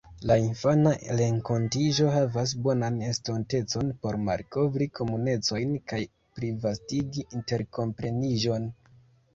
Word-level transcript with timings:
La 0.29 0.35
infana 0.43 0.93
renkontiĝo 1.19 2.07
havas 2.15 2.53
bonan 2.69 2.97
estontecon 3.11 3.93
por 4.07 4.19
malkovri 4.31 4.89
komunecojn 5.01 5.77
kaj 5.93 6.03
plivastigi 6.41 7.29
interkompreniĝon. 7.43 8.69